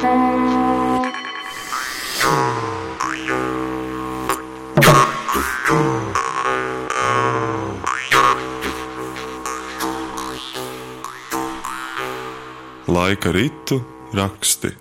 [0.00, 0.08] Laika
[13.32, 13.82] ritu
[14.14, 14.79] raksti.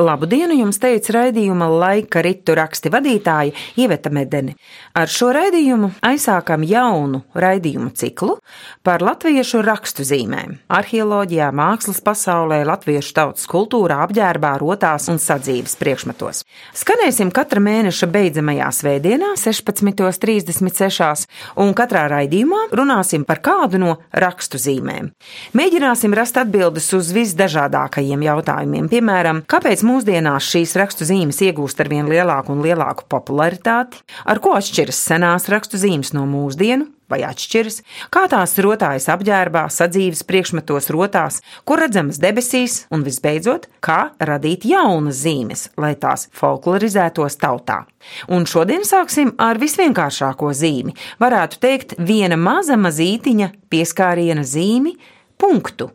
[0.00, 4.54] Labu dienu jums teica raidījuma laika ritu raksti vadītāja Iveta Medeni.
[4.96, 8.38] Ar šo raidījumu aizsākam jaunu raidījumu ciklu
[8.86, 10.54] par latviešu rakstu zīmēm.
[10.72, 16.46] Arheoloģijā, mākslas pasaulē, latviešu tautas kultūrā, apģērbā, rotās un sadzīves priekšmetos.
[16.80, 21.28] Skanēsim katra mēneša beidzamajā svētdienā, 16.36.
[21.60, 25.12] un katrā raidījumā runāsim par kādu no rakstu zīmēm.
[25.60, 32.08] Mēģināsim rast atbildes uz visdažādākajiem jautājumiem, piemēram, kāpēc mūsdienās šīs rakstu zīmes iegūst ar vien
[32.10, 37.80] lielāku un lielāku popularitāti, ar ko atšķiras senās rakstu zīmes no mūsdienu, vai atšķiras,
[38.14, 45.22] kā tās rotājas apģērbā, sadzīves priekšmetos rotās, kur redzamas debesīs, un visbeidzot, kā radīt jaunas
[45.24, 47.82] zīmes, lai tās folklorizētos tautā.
[48.30, 54.94] Un šodien sāksim ar visvienkāršāko zīmi, varētu teikt, viena maza mazītiņa pieskāriena zīmi,
[55.40, 55.90] punktu,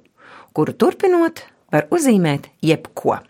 [0.55, 3.22] kuru turpinot var uzzīmēt jebko.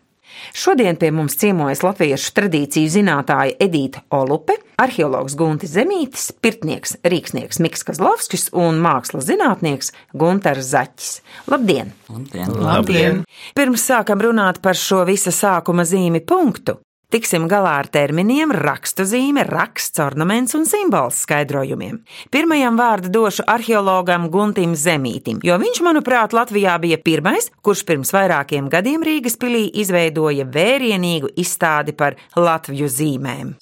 [0.55, 7.85] Šodien pie mums ciemojas latviešu tradīciju zinātāja Edīta Olupe, arheologs Guntis Zemītis, pirtnieks Rīksnieks Miks
[7.87, 11.11] Kazlovskis un mākslas zinātnieks Gunters Zaķis.
[11.51, 11.93] Labdien!
[12.11, 12.55] Labdien!
[12.61, 13.21] Labdien!
[13.57, 16.79] Pirms sākam runāt par šo visa sākuma zīmi punktu,
[17.13, 21.99] Tiksim galā ar terminiem, rakstuzīme, raksts, ornaments un simbols skaidrojumiem.
[22.33, 28.71] Pirmajam vārdu došu arheologam Guntim Zemītim, jo viņš, manuprāt, Latvijā bija pirmais, kurš pirms vairākiem
[28.73, 33.55] gadiem Rīgas pilī izveidoja vērienīgu izstādi par Latviju zīmēm.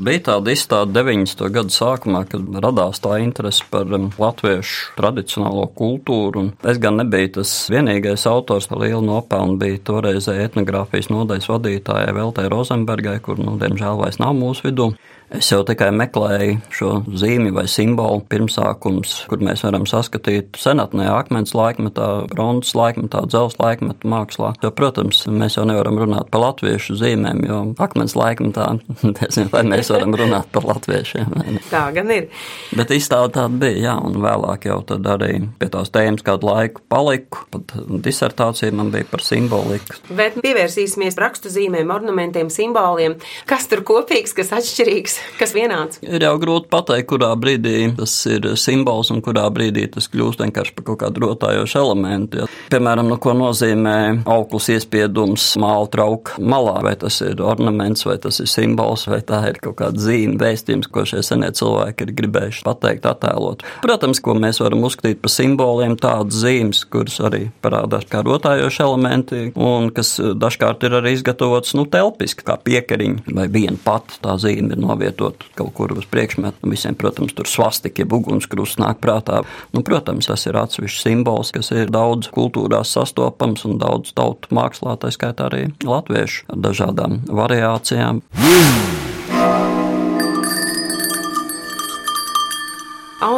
[0.00, 1.42] Bija tāda izstāde 90.
[1.52, 6.46] gada sākumā, kad radās tā interese par um, latviešu tradicionālo kultūru.
[6.64, 12.46] Es gan nebiju tas vienīgais autors, ar lielu nopelnu bija toreizēja etnogrāfijas nodaļas vadītājai Veltē
[12.48, 14.94] Rozenbergai, kur, nu, diemžēl, vairs nav mūsu vidū.
[15.32, 21.54] Es jau tikai meklēju šo zīmi vai simbolu pirmsākums, kur mēs varam saskatīt senatnē, akmens
[21.56, 24.52] laikmetā, bronzas laikmetā, dzelzs laikmetā mākslā.
[24.60, 28.66] Jo, protams, mēs jau nevaram runāt par latviešu zīmēm, jo akmens laikmetā,
[29.08, 31.32] nezinu, vai mēs varam runāt par latviešiem.
[31.70, 32.28] Tā gan ir.
[32.76, 36.84] Bet izstāde tāda bija, jā, un vēlāk jau tad arī pie tās tēmas kādu laiku
[36.92, 37.72] paliku, pat
[38.04, 39.96] disertācija man bija par simboliku.
[40.12, 43.16] Bet pievērsīsimies rakstu zīmēm, ornamentiem, simboliem.
[43.48, 45.21] Kas tur kopīgs, kas atšķirīgs?
[45.38, 46.00] Kas vienāds?
[46.04, 50.74] Ir jau grūti pateikt, kurā brīdī tas ir simbols un kurā brīdī tas kļūst vienkārši
[50.76, 52.42] par kaut kādu rotājošu elementu.
[52.42, 52.48] Ja.
[52.72, 58.40] Piemēram, nu, ko nozīmē auklis iespiedums māla trauka malā, vai tas ir ornaments, vai tas
[58.42, 62.64] ir simbols, vai tā ir kaut kāda zīme, vēstījums, ko šie senie cilvēki ir gribējuši
[62.66, 63.64] pateikt, attēlot.
[63.84, 69.42] Protams, ko mēs varam uzskatīt par simboliem, tādas zīmes, kuras arī parādās kā rotājoši elementi,
[69.58, 74.74] un kas dažkārt ir arī izgatavotas nu, telpiski, kā piekariņi, vai viena pati tā zīme
[74.74, 76.68] ir novietota izvietot kaut kur uz priekšmetu.
[76.68, 79.42] Visiem, protams, tur svastika, jeb ugunskrusts nāk prātā.
[79.72, 84.96] Nu, protams, tas ir atsevišķs simbols, kas ir daudz kultūrās sastopams un daudz tautu mākslā,
[84.96, 88.22] tā skaitā arī latviešu ar dažādām variācijām.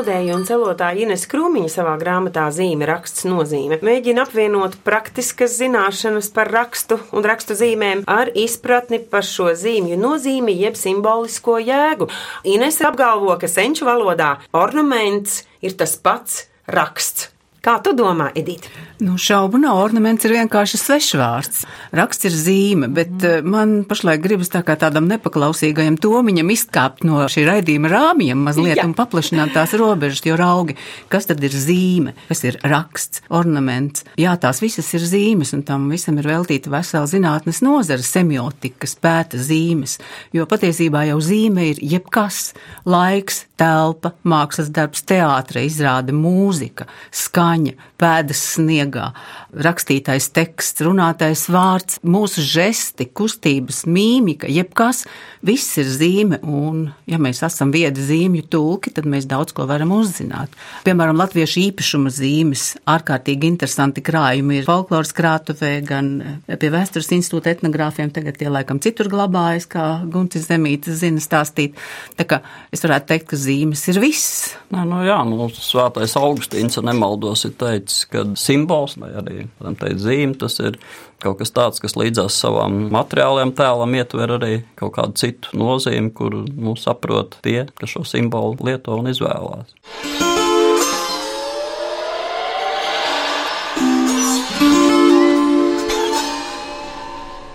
[0.05, 6.53] Audēja un celotāja Ines Krūmiņa savā grāmatā Zīme raksts nozīme mēģina apvienot praktiskas zināšanas par
[6.53, 12.13] rakstu un rakstu zīmēm ar izpratni par šo zīmju nozīmi jeb simbolisko jēgu.
[12.45, 17.31] Ines apgalvo, ka senču valodā ornaments ir tas pats raksts.
[17.65, 18.69] Kā tu domā, Edita?
[19.01, 21.63] Nu, šaubu nav, ornaments ir vienkārši svešvārds.
[21.97, 23.49] Raksts ir zīme, bet mm.
[23.51, 28.85] man pašlaik gribas tā kā tādam nepaklausīgajam tomiņam izkāpt no šī raidījuma rāmjiem mazliet Jā.
[28.87, 30.77] un paplašināt tās robežas, jo raugi,
[31.11, 34.05] kas tad ir zīme, kas ir raksts, ornaments.
[34.21, 38.95] Jā, tās visas ir zīmes, un tam visam ir veltīta vesela zinātnes nozara semiotika, kas
[39.01, 39.97] pēta zīmes,
[40.37, 42.53] jo patiesībā jau zīme ir jebkas-
[42.95, 49.13] laiks, telpa, mākslas darbs, teātre, izrāde, mūzika, skaņa skaņa, pēdas sniegā,
[49.55, 55.05] rakstītais teksts, runātais vārds, mūsu žesti, kustības, mīmika, jebkas,
[55.45, 59.93] viss ir zīme, un, ja mēs esam viedi zīmju tulki, tad mēs daudz ko varam
[59.95, 60.51] uzzināt.
[60.85, 66.13] Piemēram, latviešu īpašuma zīmes, ārkārtīgi interesanti krājumi ir folkloras krātuvē, gan
[66.49, 71.79] pie vēstures institūta etnogrāfiem, tagad tie laikam citur glabājas, kā Guntis Zemītis zina stāstīt.
[72.19, 72.41] Tā kā
[72.75, 74.55] es varētu teikt, ka zīmes ir viss.
[74.75, 80.03] Nē, nu jā, nu, svētais Augustīns, ja nemaldos, ir teicis, ka simbols vai arī teikt,
[80.05, 80.79] zīme tas ir
[81.25, 86.45] kaut kas tāds, kas līdzās savam materiālajam tēlam ietver arī kaut kādu citu nozīmi, kuru
[86.53, 90.34] nu, saprot tie, kas šo simbolu lieto un izvēlās.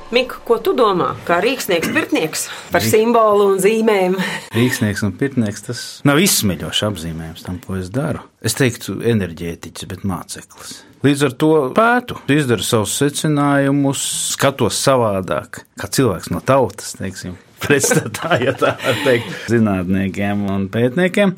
[0.09, 1.11] Mika, ko tu domā?
[1.27, 4.15] Kā rīksnieks, pirtnieks par simbolu un zīmēm?
[4.57, 8.23] Rīksnieks un pirtnieks tas nav izsmeļošs apzīmējums tam, ko es daru.
[8.41, 10.79] Es teiktu, enerģētiķis, bet māceklis.
[11.05, 14.01] Līdz ar to pētu, izdaru savus secinājumus,
[14.33, 21.33] skatos savādāk, kā cilvēks no tautas, teiksim pretstatā, ja tā var teikt, zinātniekiem un pētniekiem.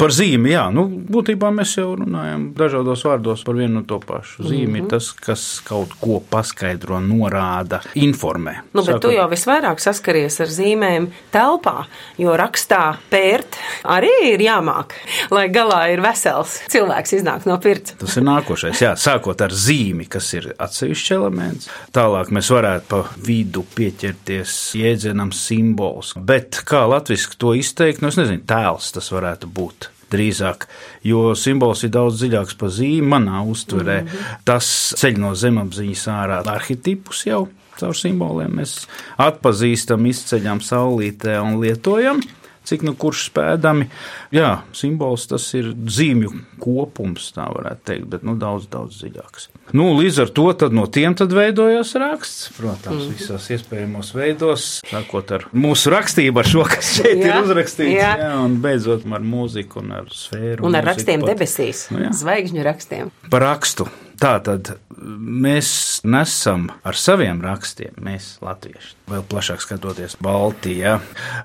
[0.00, 4.44] Par zīmi, jā, nu, būtībā mēs jau runājam dažādos vārdos par vienu un to pašu.
[4.44, 4.84] Zīmi mm -hmm.
[4.84, 8.54] ir tas, kas kaut ko paskaidro, norāda, informē.
[8.72, 9.00] Nu, bet Sākot...
[9.00, 11.84] tu jau visvairāk saskaries ar zīmēm telpā,
[12.18, 14.92] jo rakstā pērt arī ir jāmāk,
[15.30, 17.94] lai galā ir vesels cilvēks iznāk no pirts.
[17.98, 21.70] Tas ir nākošais, jā, sākot ar zīmi, kas ir atsevišķs elements.
[21.92, 26.14] Tālāk mēs varētu pa vidu pieķerties jēdzienam zīmēm simbols.
[26.16, 30.66] Bet kā latviešu to izteikt, nu es nezinu, tēls tas varētu būt drīzāk,
[31.06, 34.00] jo simbols ir daudz dziļāks par zīmi manā uztverē.
[34.02, 34.40] Mm -hmm.
[34.44, 34.66] Tas
[34.98, 37.48] ceļ no zemapziņas ārā arhitipus jau.
[37.78, 38.86] Caur simboliem mēs
[39.16, 42.20] atpazīstam, izceļam saulītē un lietojam
[42.68, 43.88] cik nu kurš spēdami.
[44.34, 49.48] Jā, simbols tas ir zīmju kopums, tā varētu teikt, bet nu, daudz, daudz dziļāks.
[49.76, 52.50] Nu, līdz ar to no tiem veidojas raksts.
[52.56, 53.14] Protams, mm.
[53.16, 58.12] visos iespējamos veidos, sākot ar mūsu rakstību, ar šo, kas šeit jā, ir uzrakstīts, jā.
[58.24, 60.64] Jā, un beidzot ar mūziku un ar sfēru.
[60.64, 61.32] Un, un ar rakstiem pat.
[61.32, 62.14] debesīs, nu, jā.
[62.22, 63.12] zvaigžņu rakstiem.
[63.30, 63.88] Par rakstu.
[64.20, 65.70] Tātad mēs
[66.04, 70.98] nesam ar saviem rakstiem, mēs, latvieši, vēl plašāk skatoties Baltijā,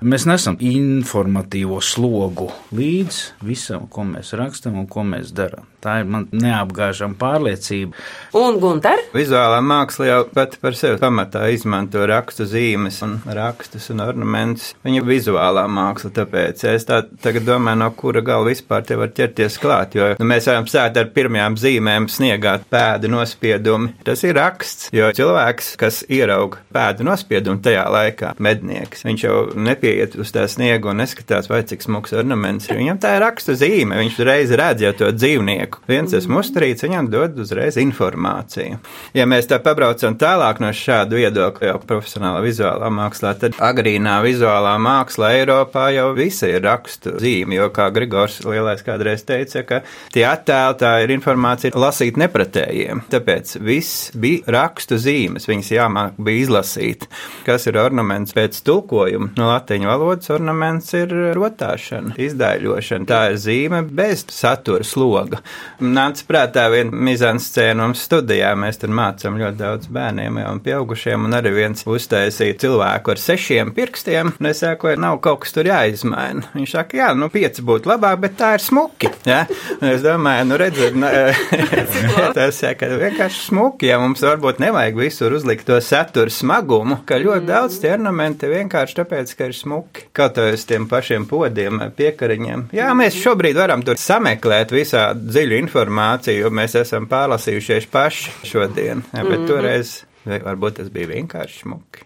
[0.04, 5.64] mēs nesam informatīvo slogu līdz visam, ko mēs rakstam un ko mēs darām.
[5.86, 7.94] Tā ir man neapgāžama pārliecība.
[8.34, 9.04] Un Gunter?
[9.14, 14.72] Vizuālā māksla jau pati par sevi pamatā izmanto rakstu zīmes un rakstus un ornamentus.
[14.82, 19.12] Viņa ir vizuālā māksla, tāpēc es tā tagad domāju, no kura gala vispār te var
[19.14, 23.92] ķerties klāt, jo nu, mēs varam sākt ar pirmajām zīmēm sniegāt pēdu nospiedumi.
[24.06, 30.18] Tas ir raksts, jo cilvēks, kas ieraug pēdu nospiedumu tajā laikā, mednieks, viņš jau nepieiet
[30.18, 32.82] uz tā sniegu un neskatās, vai cik smuks ornaments ir.
[32.82, 35.75] Viņam tā ir raksta zīme, viņš reiz redz jau to dzīvnieku.
[35.86, 38.80] Viens tas mustrīts viņam dod uzreiz informāciju.
[39.16, 44.76] Ja mēs tā pabraucam tālāk no šāda viedokļa, jau profesionālā vizuālā mākslā, tad agrīnā vizuālā
[44.82, 49.82] māksla Eiropā jau visa ir rakstu zīme, jo, kā Grigors Lielais kādreiz teica, ka
[50.14, 53.02] tie attēli tā ir informācija lasīt nepratīgi pretējiem.
[53.10, 57.06] Tāpēc viss bija rakstu zīmes, viņas jāmāk bija izlasīt.
[57.46, 59.32] Kas ir ornaments pēc tulkojuma?
[59.36, 63.08] No latīņu valodas ornaments ir rotāšana, izdaiļošana.
[63.08, 65.42] Tā ir zīme bez satura sloga.
[65.76, 71.36] Nāca prātā viena mizanscēna mums studijā, mēs tur mācām ļoti daudz bērniem un pieaugušiem, un
[71.36, 76.48] arī viens uztaisīja cilvēku ar sešiem pirkstiem, un es saku, nav kaut kas tur jāizmaina.
[76.54, 79.10] Viņš saka, jā, nu pieci būtu labāk, bet tā ir smuki.
[79.28, 79.42] Ja?
[79.84, 80.96] Es domāju, nu redziet,
[82.38, 87.44] tas ja, vienkārši smuki, ja mums varbūt nevajag visur uzlikt to satura smagumu, ka ļoti
[87.44, 87.50] mm.
[87.50, 90.08] daudz tie ornamenti vienkārši tāpēc, ka ir smuki.
[90.16, 92.68] Kaut arī uz tiem pašiem podiem, piekariņiem.
[92.76, 95.10] Jā, mēs šobrīd varam tur sameklēt visā
[95.46, 99.46] dziļu informāciju, jo mēs esam pārlasījušies paši šodien, ja, bet mm -hmm.
[99.46, 102.02] toreiz varbūt tas bija vienkārši smuki.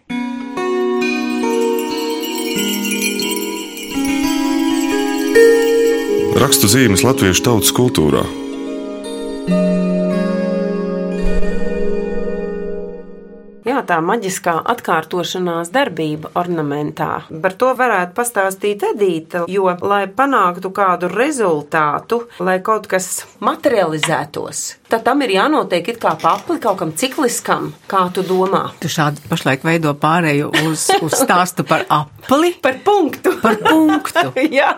[6.40, 8.49] Rakstu zīmes latviešu tautas kultūrā.
[13.90, 17.10] Tā maģiskā atkārtošanās darbība ornamentā.
[17.42, 23.10] Par to varētu pastāstīt Edīta, jo, lai panāktu kādu rezultātu, lai kaut kas
[23.42, 28.68] materializētos, tad tam ir jānotiek it kā papli kaut kam cikliskam, kā tu domā.
[28.82, 32.54] Tu šādi pašlaik veido pārēju uz, uz stāstu par apli.
[32.64, 33.36] par punktu.
[33.42, 34.30] Par punktu.
[34.60, 34.76] Jā.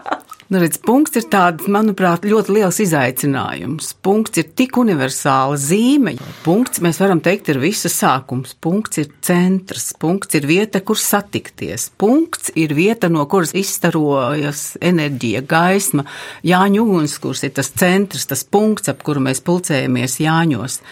[0.53, 3.95] Nu, redz, punkts ir tāds, manuprāt, ļoti liels izaicinājums.
[4.05, 6.13] Punkts ir tik universāla zīme.
[6.45, 8.53] Punkts, mēs varam teikt, ir visa sākums.
[8.61, 9.95] Punkts ir centrs.
[9.97, 11.87] Punkts ir vieta, kur satikties.
[11.97, 16.05] Punkts ir vieta, no kuras izstarojas enerģija, gaisma.
[16.45, 20.83] Jāņu ugunskurs ir tas centrs, tas punkts, ap kuru mēs pulcējamies Jāņos.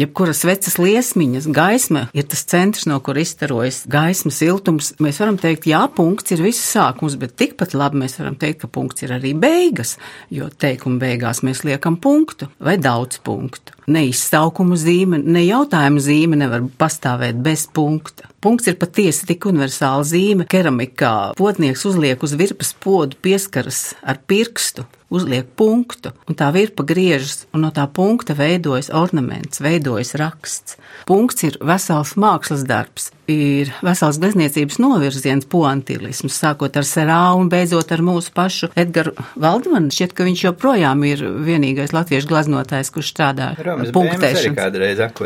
[0.00, 4.94] Jebkuras vecas liesmiņas gaisma ir tas centrs, no kur izstarojas gaisma, siltums.
[4.96, 8.72] Mēs varam teikt, jā, punkts ir visa sākums, bet tikpat labi mēs varam teikt, ka
[8.72, 9.96] punkts ir ir arī beigas,
[10.30, 13.74] jo teikuma beigās mēs liekam punktu vai daudz punktu.
[13.90, 18.30] Ne izsaukumu zīme, ne jautājumu zīme nevar pastāvēt bez punkta.
[18.40, 20.46] Punkts ir patiesi tik universāla zīme.
[20.48, 24.86] Keramikā potnieks uzliek uz virpas podu pieskaras ar pirkstu.
[25.10, 30.78] Uzliek punktu, un tā virpa griežas, un no tā punkta veidojas ornaments, veidojas raksts.
[31.08, 37.90] Punkts ir vesels mākslas darbs, ir vesels glezniecības novirziens, poantilisms, sākot ar Serā un beidzot
[37.94, 39.90] ar mūsu pašu Edgaru Valdmanu.
[39.94, 43.50] Šķiet, ka viņš joprojām ir vienīgais latviešu glaznotājs, kurš strādā
[43.94, 45.16] punktēšanas,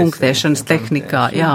[0.00, 1.26] punktēšanas tehnikā.
[1.36, 1.52] Jā.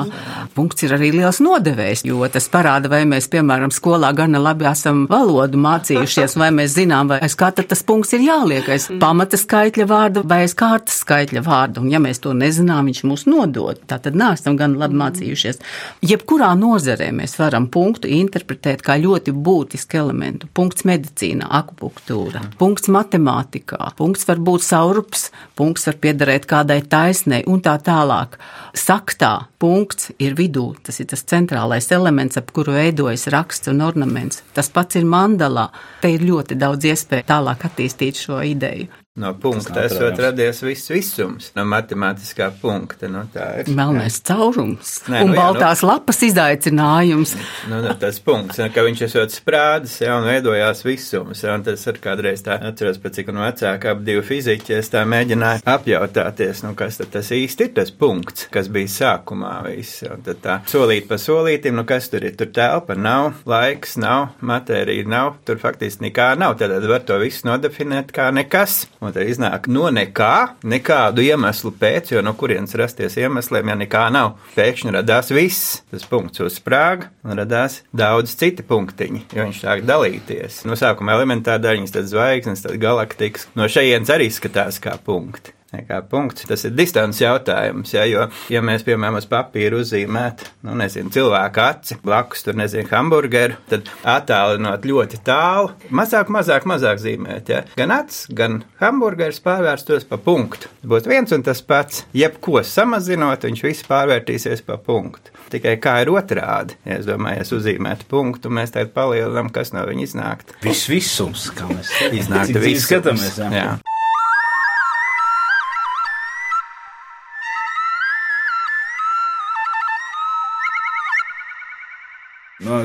[0.58, 5.06] Punkts ir arī liels nodevējs, jo tas parāda, vai mēs, piemēram, skolā gana labi esam
[5.10, 9.86] valodu mācījušies, vai mēs zinām, vai aiz katra tas punkts ir jāliek aiz pamata skaitļa
[9.89, 11.82] vārda vai aiz kārtas skaitļa vārda.
[11.84, 13.82] Un ja mēs to nezinām, viņš mūs nodod.
[13.89, 15.60] Tā tad nāstam gan labi mācījušies.
[16.06, 20.50] Jebkurā nozarē mēs varam punktu interpretēt kā ļoti būtisku elementu.
[20.54, 27.63] Punkts medicīnā, akupunktūra, punkts matemātikā, punkts var būt saurups, punkts var piederēt kādai taisnei un
[27.66, 28.38] tā tālāk.
[28.78, 34.44] Saktā punkts ir vidū, tas ir tas centrālais elements, ap kuru veidojas raksts un ornaments.
[34.54, 35.68] Tas pats ir mandalā.
[36.04, 38.89] Te ir ļoti daudz iespēju tālāk attīstīt šo ideju.
[39.20, 43.10] No punkta esot radies viss visums, no matemātiskā punkta.
[43.12, 47.34] Nu, ir melnais caurums Nē, un nu, baltās jā, nu, lapas izaicinājums.
[47.68, 51.44] Nu, nu, tas punkts, ka viņš esot sprādis, jā, un veidojās visums.
[51.44, 54.92] Jā, un tas ir kādreiz tā, atceros, pēc cik nu vecāka ap divu fiziķi, es
[54.94, 60.06] tā mēģināju apjautāties, nu, kas tad tas īsti ir tas punkts, kas bija sākumā viss.
[60.08, 64.38] Un tad tā solīt pa solītim, nu, kas tur ir, tur telpa nav, laiks nav,
[64.40, 68.86] matērija nav, tur faktiski nekā nav, tad var to visu nodefinēt kā nekas.
[69.04, 73.78] Un Un tad iznāk no nekā, nekādu iemeslu pēc, jo no kurienes rasties iemesliem, ja
[73.80, 74.36] nekā nav.
[74.54, 80.62] Pēkšņi radās viss, tas punkts uzsprāga un radās daudz citi punktiņi, jo viņš sāk dalīties.
[80.70, 83.50] No sākuma elementāra daļiņas, tad zvaigznes, tad galaktikas.
[83.58, 85.58] No šejienes arī skatās kā punkti.
[85.70, 86.48] Kā punkts.
[86.50, 91.62] Tas ir distants jautājums, ja, jo, ja mēs, piemēram, uz papīra uzzīmētu, nu, nezinu, cilvēku
[91.62, 97.62] aci, blakus tur, nezinu, hamburgeru, tad attālinot ļoti tālu, mazāk, mazāk, mazāk zīmēt, ja.
[97.78, 100.72] Gan acis, gan hamburgers pārvērstos pa punktu.
[100.90, 105.36] Būs viens un tas pats, jebko samazinot, viņš viss pārvērtīsies pa punktu.
[105.54, 109.86] Tikai kā ir otrādi, ja es domāju, ja uzzīmētu punktu, mēs tagad palielinām, kas no
[109.86, 110.58] viņa iznākt.
[110.66, 113.38] Viss visums, kā mēs iznāktu, viss skatāmies.
[113.38, 113.54] Jā.
[113.54, 113.99] jā.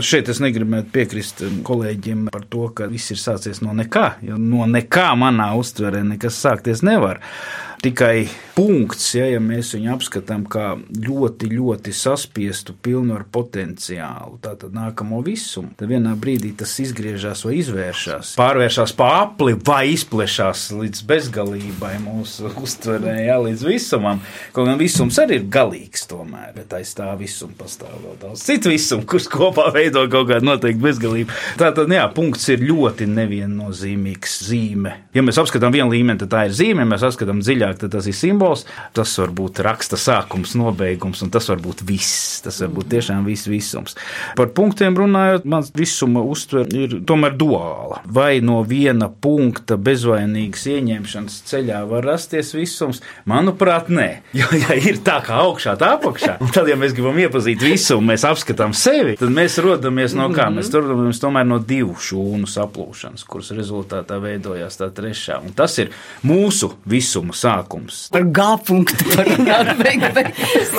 [0.05, 4.07] Šeit es negribētu piekrist kolēģiem par to, ka viss ir sācies no nekā.
[4.25, 7.23] Jo no nekā manā uztverē nekas sākties nevar
[7.85, 8.25] tikai
[8.55, 15.19] punkts, ja, ja mēs viņu apskatām kā ļoti, ļoti saspiestu, pilnu ar potenciālu, tātad nākamo
[15.27, 21.97] visumu, tad vienā brīdī tas izgriežas vai izvēršas, pārvēršas pa apli vai izplešās līdz bezgalībai
[22.05, 24.23] mūsu uztverē, ja, līdz visumam.
[24.55, 28.73] Kaut gan visums arī ir galīgs tomēr, bet aiz tā visuma pastāv vēl daudz citu
[28.73, 31.41] visumu, kurš kopā veido kaut kādu noteiktu bezgalību.
[31.61, 34.95] Tātad, jā, punkts ir ļoti neviennozīmīgs zīme.
[35.17, 38.09] Ja mēs apskatām vienu līmeni, tad tā ir zīme, ja mēs apskatām dziļāk, tad tas
[38.11, 38.65] ir simbols.
[38.97, 42.41] Tas var būt raksta sākums, nobeigums, un tas var būt viss.
[42.45, 43.97] Tas var būt tiešām viss visums.
[44.39, 48.01] Par punktiem runājot, mans visuma uztver ir tomēr duāla.
[48.05, 53.03] Vai no viena punkta bezvainīgas ieņemšanas ceļā var rasties visums?
[53.31, 54.11] Manuprāt, nē.
[54.35, 58.25] Jo, ja ir tā kā augšā, tā apakšā, tad, ja mēs gribam iepazīt visumu, mēs
[58.27, 60.49] apskatām sevi, tad mēs rodamies no kā?
[60.53, 65.39] Mēs rodamies tomēr no divu šūnu saplūšanas, kuras rezultātā veidojās tā trešā.
[65.47, 65.93] Un tas ir
[66.27, 68.01] mūsu visuma sākums sākums.
[68.15, 70.31] Par G-punktu parunāt, beig, beig.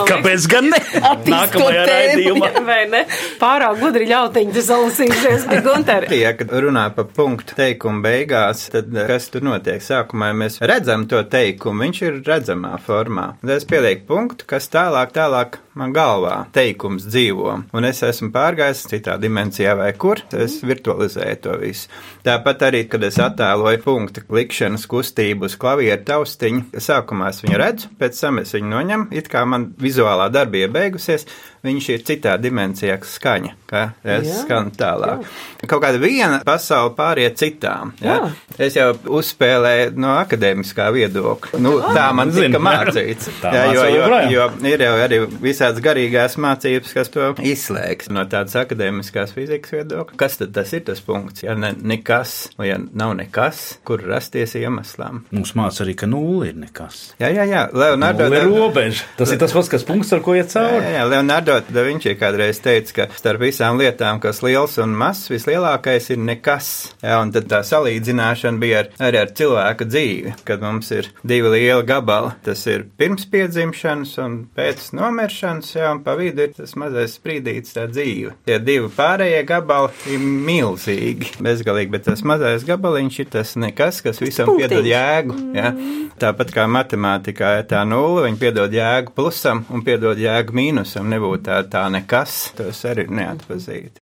[0.09, 0.81] Kāpēc gan ne?
[1.25, 2.51] Nākamajā raidījumā.
[2.65, 3.03] Vai ne?
[3.41, 6.21] Pārāk gudri ļautiņi salasījušies, bet Gunteri.
[6.21, 9.83] Ja, kad runā par punktu teikumu beigās, tad kas tur notiek?
[9.83, 13.31] Sākumā mēs redzam to teikumu, viņš ir redzamā formā.
[13.41, 18.85] Tad es pielieku punktu, kas tālāk, tālāk man galvā teikums dzīvo, un es esmu pārgājis
[18.91, 21.89] citā dimensijā vai kur, es virtualizēju to visu.
[22.25, 27.91] Tāpat arī, kad es attēloju punktu klikšanas kustību uz klavieru taustiņu, sākumā es viņu redzu,
[27.99, 31.27] pēc tam es viņu noņemu, it kā man vizuālā darbība beigusies,
[31.65, 35.23] viņš ir citā dimensijā skaņa, kā es jā, skanu tālāk.
[35.25, 35.69] Jā.
[35.71, 37.93] Kaut kāda viena pasaule pāriet citām.
[38.03, 38.17] Ja?
[38.19, 38.59] Jā.
[38.67, 41.61] Es jau uzspēlēju no akadēmiskā viedokļa.
[41.63, 43.31] Nu, tā man tika mācīts.
[43.43, 48.57] Jā, jo, jo, jo ir jau arī visādas garīgās mācības, kas to izslēgs no tādas
[48.61, 50.19] akadēmiskās fizikas viedokļa.
[50.21, 51.45] Kas tad tas ir tas punkts?
[51.45, 55.23] Ja ne, nekas, vai ja nav nekas, kur rasties iemeslām?
[55.35, 57.01] Mums māca arī, ka nulle ir ir nekas.
[57.19, 57.65] Jā, jā, jā.
[57.75, 59.03] Leonardo Nulle robeža.
[59.19, 60.93] Tas ir tas pats, kas punkts, ar ko iet Jā, cauri.
[60.95, 66.09] jā, Leonardo da Vinci kādreiz teica, ka starp visām lietām, kas liels un mazs, vislielākais
[66.15, 66.69] ir nekas.
[67.03, 71.51] Jā, un tad tā salīdzināšana bija ar, arī ar cilvēka dzīvi, kad mums ir divi
[71.57, 72.31] lieli gabali.
[72.45, 77.75] Tas ir pirms piedzimšanas un pēc nomiršanas, jā, un pa vidu ir tas mazais sprīdīts
[77.75, 78.35] tā dzīve.
[78.47, 84.21] Tie divi pārējie gabali ir milzīgi, bezgalīgi, bet tas mazais gabaliņš ir tas nekas, kas
[84.23, 85.37] visam piedod jēgu.
[85.55, 85.71] Jā.
[86.21, 91.09] Tāpat kā matemātikā tā nulle, viņi piedod jēgu plusam un piedod jēgu mīnusam.
[91.11, 94.01] Nebūtu tā, tā nekas, tos arī neatpazīt.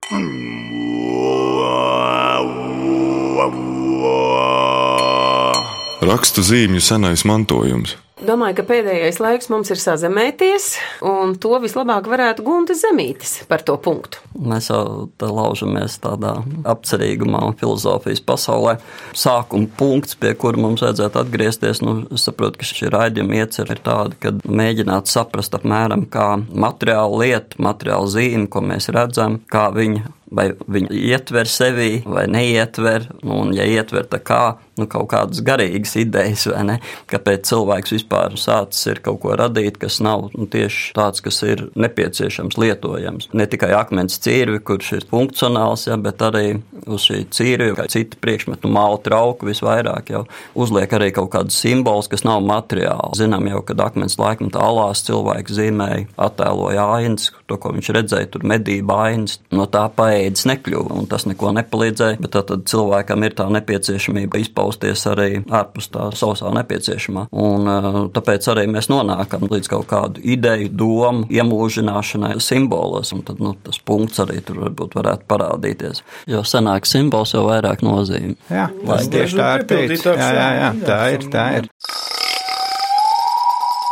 [6.10, 7.98] Rakstu zīmju senais mantojums.
[8.30, 10.66] Domāju, ka pēdējais laiks mums ir sazemēties,
[11.02, 14.20] un to vislabāk varētu gunta zemītis par to punktu.
[14.38, 16.36] Mēs jau tā laužamies tādā
[16.70, 18.76] apcerīgumā un filozofijas pasaulē.
[19.18, 23.82] Sākuma punkts, pie kura mums vajadzētu atgriezties, nu, es saprotu, ka šī raidījuma iecer ir
[23.82, 30.06] tāda, ka mēģināt saprast apmēram, kā materiāla lieta, materiāla zīme, ko mēs redzam, kā viņa
[30.34, 34.42] vai viņi ietver sevi vai neietver, nu, un, ja ietver, tad kā,
[34.78, 36.76] nu, kaut kādas garīgas idejas, vai ne?
[37.10, 41.66] Kāpēc cilvēks vispār sācis ir kaut ko radīt, kas nav nu, tieši tāds, kas ir
[41.78, 43.30] nepieciešams, lietojams.
[43.36, 46.46] Ne tikai akmens cīrvi, kurš ir funkcionāls, ja, bet arī
[46.86, 50.24] uz šī cīrvi, kā citi priekšmeti, nu, māla trauku visvairāk jau
[50.58, 53.18] uzliek arī kaut kādus simbolus, kas nav materiāli.
[53.18, 58.46] Zinām jau, kad akmens laikmetā alās cilvēks zīmēja, attēloja ainas, to, ko viņš redzēja, tur
[58.48, 63.48] medība ainas, no tā paēdis nekļuva, un tas neko nepalīdzēja, bet tad, cilvēkam ir tā
[63.50, 67.26] nepieciešamība izpausties arī ārpus tā sausā nepieciešamā.
[67.42, 73.42] Un eh, tāpēc arī mēs nonākam līdz kaut kādu ideju, domu, iemūžināšanai simbolos, un tad,
[73.42, 76.04] nu, tas punkts arī tur varbūt varētu parādīties.
[76.30, 78.36] Jo senāk simbols jau vairāk nozīmē.
[78.50, 80.06] Jā, tas tieši tā ir teicis.
[80.10, 81.70] Jā, jā, jā, tā ir, tā ir.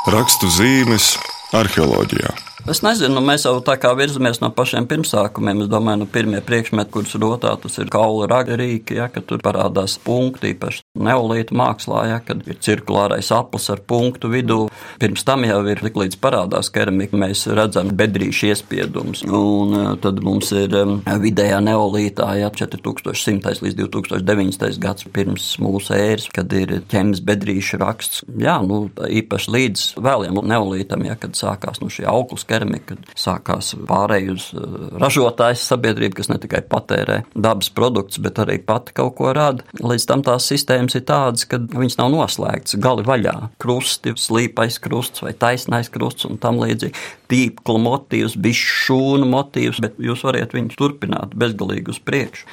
[0.09, 1.17] Rakstu zīmes
[1.57, 2.48] arheoloģijā.
[2.69, 5.63] Es nezinu, nu, mēs jau tā kā virzamies no pašiem pirmsākumiem.
[5.65, 9.41] Es domāju, nu, pirmie priekšmeti, kurus rotā, tas ir kaula raga rīki, ja, kad tur
[9.41, 14.59] parādās punkti, īpaši neolīta mākslā, ja, kad ir cirkulārais aplis ar punktu vidū.
[15.01, 19.25] Pirms tam jau ir tik līdz parādās keramika, mēs redzam bedrīšu iespiedumus.
[19.25, 20.77] Un eh, tad mums ir
[21.25, 24.77] vidējā neolītā, ja 4100 līdz 2009.
[24.85, 28.27] gads pirms mūsu ēras, kad ir ķemis bedrīšu raksts.
[28.37, 32.58] Jā, nu, īpaši līdz vēliem neolītam, ja, kad sākās nu, šī auglas keramika,
[32.89, 38.59] kad sākās pārēj uz uh, ražotājas sabiedrību, kas ne tikai patērē dabas produktus, bet arī
[38.65, 39.67] pati kaut ko rada.
[39.79, 43.37] Līdz tam tās sistēmas ir tādas, ka viņas nav noslēgtas, gali vaļā.
[43.63, 46.97] Krusti, slīpais krusts vai taisnais krusts un tam līdzīgi.
[47.29, 52.47] Tīkla motīvs, bišķūnu motīvs, bet jūs varat viņu turpināt bezgalīgi uz priekšu.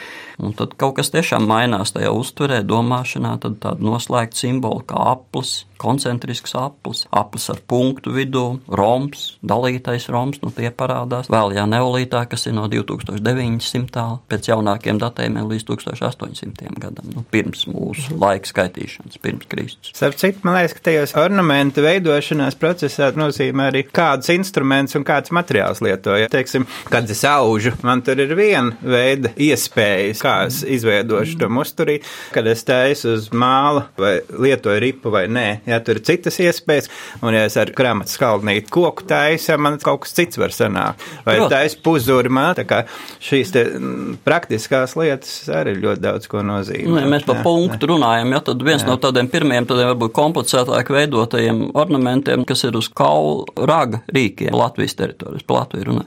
[0.44, 5.62] Un tad kaut kas tiešām mainās tajā uztverē, domāšanā, tad tāda noslēgta simbola kā aplis,
[5.80, 12.26] koncentrisks aplis, aplis ar punktu vidū, romps, dalītais romps, nu tie parādās vēl jā neolītā,
[12.32, 14.06] kas ir no 2900.
[14.32, 16.76] pēc jaunākiem datējumiem līdz 1800.
[16.84, 19.96] gadam, nu, pirms mūsu laika skaitīšanas, pirms Kristus.
[19.96, 24.65] Starp citu, man liekas, ka tajos ornamentu veidošanās procesā nozīmē arī kādus instrumentus
[25.00, 26.30] un kāds materiāls lietoja.
[26.32, 32.00] Teiksim, kad es aužu, man tur ir viena veida iespējas, kā es izveidošu to musturī,
[32.36, 35.48] kad es taisu uz māla vai lietoju ripu vai nē.
[35.70, 36.90] Jā, tur ir citas iespējas,
[37.26, 41.04] un ja es ar krāmatu skaldnītu koku taisu, man kaut kas cits var sanākt.
[41.26, 42.84] Vai taisu puzuri, man tā kā
[43.24, 46.90] šīs te mm, praktiskās lietas arī ļoti daudz ko nozīmē.
[46.90, 48.90] Nu, ja mēs par punktu runājam, ja, tad viens jā.
[48.90, 54.98] no tādiem pirmiem, tādiem varbūt komplicētāk veidotajiem ornamentiem, kas ir uz kaula raga rīkiem Latvijas
[55.00, 56.06] teritorijas, pa Latviju runā.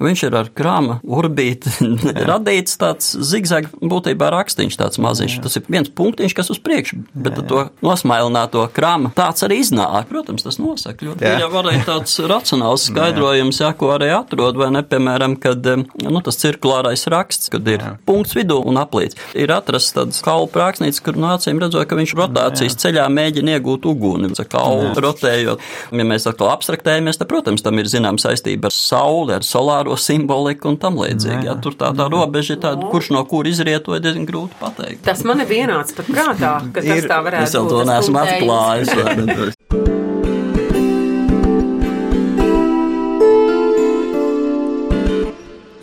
[0.00, 1.72] Viņš ir ar krāma urbīti
[2.30, 5.38] radīts tāds zigzag būtībā rakstīns tāds maziņš.
[5.44, 10.08] Tas ir viens punktiņš, kas uz priekšu, bet ar to nosmailināto krāma tāds arī iznāk.
[10.10, 11.26] Protams, tas nosaka ļoti.
[11.26, 11.40] Jā.
[11.44, 16.40] Jau arī tāds racionāls skaidrojums, jā, ko arī atrod, vai ne, piemēram, kad nu, tas
[16.40, 19.18] cirkulārais raksts, kad ir punkts vidū un aplīts.
[19.38, 23.88] Ir atrasts tāds kaula prāksnīts, kur no acīm redzot, ka viņš rotācijas ceļā mēģina iegūt
[23.90, 25.64] uguni, ar kaulu rotējot.
[25.96, 30.70] Ja mēs atkal abstraktējamies, tad, protams, tam ir zinām saistība ar sauli, ar solāro simboliku
[30.72, 31.44] un tam līdzīgi.
[31.48, 35.02] Jā, tur tā, tā robeža ir tāda, kurš no kur izrietoja, diezgan grūti pateikt.
[35.06, 37.70] Tas man ir vienāds pat prātā, ka tas Ir- tā varētu Es jau būt.
[37.74, 38.94] to tas neesmu atklājis.
[38.94, 39.50] vai ne?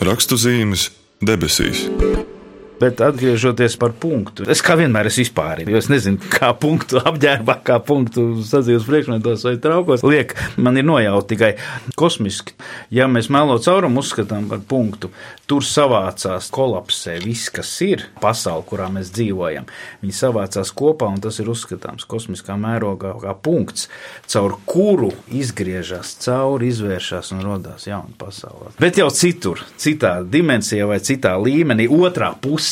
[0.08, 0.88] Rakstu zīmes
[1.26, 1.86] debesīs.
[2.78, 7.80] Bet atgriežoties par punktu, es kā vienmēr esmu vispārīgi, es nezinu, kā punktu apģērbā, kā
[7.82, 10.36] punktu sadzīves priekšmetos vai traukos liek.
[10.62, 11.52] Man ir nojauta tikai
[11.98, 12.54] kosmiski.
[12.94, 15.10] Ja mēs melo caurumu uzskatām par punktu,
[15.50, 19.66] tur savācās kolapsē viss, kas ir pasaule, kurā mēs dzīvojam.
[20.04, 23.88] Viņi savācās kopā, un tas ir uzskatāms kosmiskā mērogā kā punkts,
[24.30, 28.76] caur kuru izgriežas cauri, izvēršas un radās jauna pasaule.
[28.78, 32.67] Bet jau citur, citā dimensijā vai citā līmenī, otrā pusē.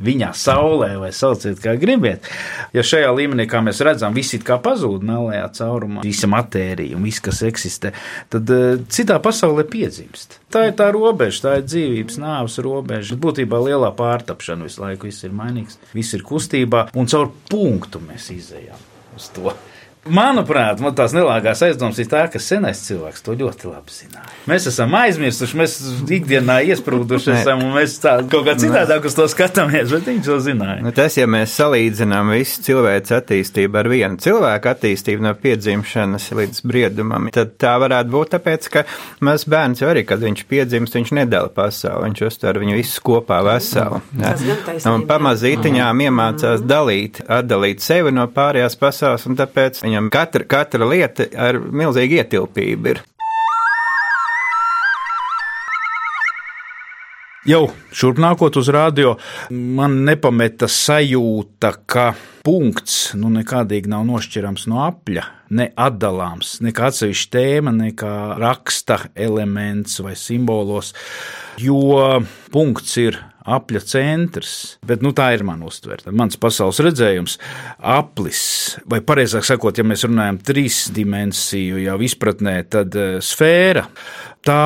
[0.00, 2.24] Viņā saulē, vai sauciet, kā gribiet.
[2.72, 7.04] Ja šajā līmenī, kā mēs redzam, viss it kā pazūd melnajā caurumā, visa matērija un
[7.04, 7.92] viss, kas eksistē,
[8.32, 10.38] tad uh, citā pasaulē piedzimst.
[10.48, 13.18] Tā ir tā robeža, tā ir dzīvības, nāves robeža.
[13.20, 18.32] Būtībā lielā pārtapšana visu laiku viss ir mainīgs, viss ir kustībā, un caur punktu mēs
[18.38, 18.88] izējām
[19.20, 19.52] uz to.
[20.08, 24.30] Manuprāt, man tās nelāgās aizdomas ir tā, ka senais cilvēks to ļoti labi zināja.
[24.48, 25.74] Mēs esam aizmirsuši, mēs
[26.16, 30.38] ikdienā iesprūduši esam, un mēs tā kaut kā citādāk uz to skatāmies, bet viņš to
[30.40, 30.78] zināja.
[30.86, 36.64] Nu, tas, ja mēs salīdzinām visu cilvēku attīstību ar vienu cilvēku attīstību no piedzimšanas līdz
[36.70, 38.84] briedumam, tad tā varētu būt tāpēc, ka
[39.28, 43.42] mazs bērns jau arī, kad viņš piedzimst, viņš nedala pasauli, viņš uztver viņu visus kopā
[43.44, 44.00] veselu.
[44.94, 51.26] Un pamazītiņām iemācās dalīt, atdalīt sevi no pārējās pasaules, un tāpēc Viņam katra, katra lieta
[51.34, 53.00] ar milzīgu ietilpību ir.
[57.48, 57.64] Jau
[57.96, 59.16] šurnākot uz radio,
[59.50, 62.04] man nepameta sajūta, ka
[62.46, 65.24] punkts nu, nekādīgi nav nošķirams no apļa,
[65.58, 70.92] ne atdalāms, ne kā atsevišķa tēma, ne kā raksta elements vai simbolos,
[71.58, 72.20] jo
[72.54, 73.18] punkts ir
[73.56, 74.54] apļa centrs,
[74.86, 76.12] bet nu, tā ir mana uztvere.
[76.16, 77.38] Mans pasaules redzējums,
[77.78, 78.42] aplis,
[78.90, 83.86] vai precīzāk sakot, ja mēs runājam trīs dimensiju jau izpratnē, tad eh, sfēra
[84.46, 84.64] tā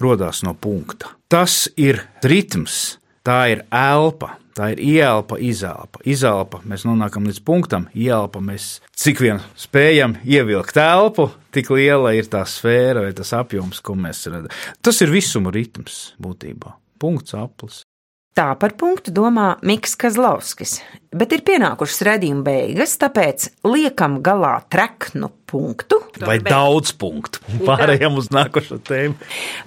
[0.00, 1.14] radās no punkta.
[1.30, 4.36] Tas ir ritms, tā ir elpa.
[4.50, 6.00] Tā ir ielpa, izelpa.
[6.10, 12.26] Izelpa mēs nonākam līdz punktam, ielpa mēs cik vien spējam ievilkt telpu, tik liela ir
[12.28, 14.50] tā sfēra vai tas apjoms, ko mēs redzam.
[14.82, 16.74] Tas ir visuma ritms būtībā.
[17.00, 17.84] Punkts, aplis.
[18.30, 20.76] Tā par punktu domā Mikls Kazlovskis,
[21.10, 25.98] bet ir pienākušas redzējuma beigas, tāpēc liekam galā treknu punktu.
[26.22, 27.42] Vai daudz punktu?
[27.68, 29.18] Pārējām uz nākošo tēmu.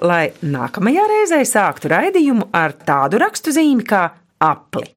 [0.08, 4.06] Lai nākamajā reizē sāktu raidījumu ar tādu rakstu zīmi kā
[4.39, 4.88] apli.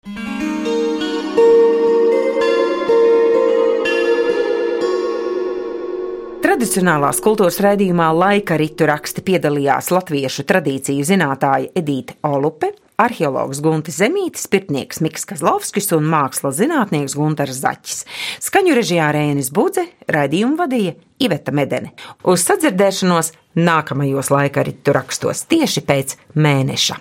[6.47, 14.47] Tradicionālās kultūras raidījumā laika ritu raksti piedalījās latviešu tradīciju zinātāja Edīte Olupe, arheologs Guntis Zemītis,
[14.53, 18.05] pirtnieks Miks Kazlovskis un mākslas zinātnieks Guntars Zaķis.
[18.45, 21.93] Skaņu režijā Rēnis Budze, raidījumu vadīja Iveta Medene.
[22.25, 27.01] Uz sadzirdēšanos nākamajos laika ritu rakstos tieši pēc mēneša.